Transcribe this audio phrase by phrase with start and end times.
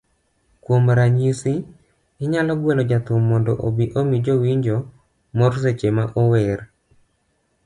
[0.63, 1.53] Kuom ranyisi,
[2.23, 4.77] inyalo gwelo jathum mondo obi omi jowinjo
[5.37, 6.59] mor seche ma ower